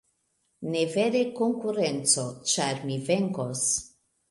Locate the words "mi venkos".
2.89-3.65